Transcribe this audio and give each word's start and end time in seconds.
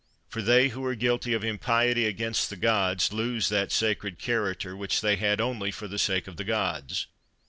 For 0.29 0.41
they 0.41 0.69
who 0.69 0.83
are 0.85 0.95
guilty 0.95 1.31
of 1.33 1.43
impiety 1.43 2.07
against 2.07 2.49
the 2.49 2.55
gods, 2.55 3.13
lose 3.13 3.49
that 3.49 3.71
sacred 3.71 4.17
character, 4.17 4.75
which 4.75 4.99
they 5.01 5.15
had 5.15 5.39
only 5.39 5.69
for 5.69 5.87
the 5.87 5.99
sake 5.99 6.27
of 6.27 6.37
the 6.37 6.43
gods. 6.43 7.05